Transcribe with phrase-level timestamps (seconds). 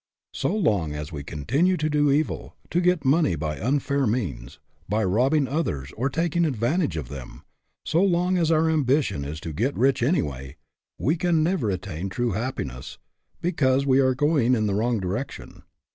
[0.33, 4.57] So long as we continue to do evil, to get money by unfair means
[4.89, 7.43] by robbing others or taking advantage of them
[7.85, 10.55] so long as our ambition is to get rich anyway,
[10.97, 12.97] we can never attain true happiness,
[13.41, 15.61] because we are going in the wrong direction.